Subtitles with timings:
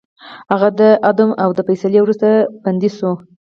[0.51, 2.27] هغه د اعدام د فیصلې وروسته
[2.63, 3.11] بندي شو.